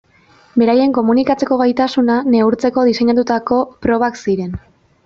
[0.61, 4.61] Beraien komunikatzeko gaitasuna neurtzeko diseinatutako probak ziren.